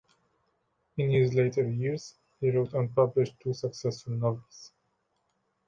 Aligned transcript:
In 0.97 1.11
his 1.11 1.35
later 1.35 1.69
years, 1.69 2.15
he 2.39 2.49
wrote 2.49 2.73
and 2.73 2.95
published 2.95 3.39
two 3.39 3.53
successful 3.53 4.13
novels. 4.13 4.71